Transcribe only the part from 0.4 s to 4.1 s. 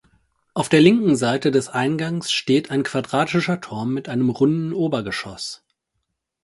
Auf der linken Seite des Eingangs steht ein quadratischer Turm mit